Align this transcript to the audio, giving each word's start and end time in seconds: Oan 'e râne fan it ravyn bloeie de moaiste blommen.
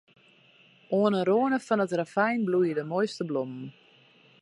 Oan 0.95 1.15
'e 1.17 1.21
râne 1.27 1.59
fan 1.65 1.83
it 1.85 1.97
ravyn 1.99 2.41
bloeie 2.47 2.77
de 2.77 2.83
moaiste 2.89 3.23
blommen. 3.29 3.67